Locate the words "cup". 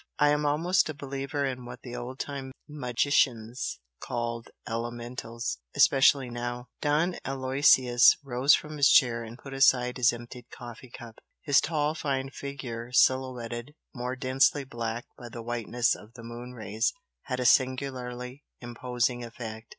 10.89-11.19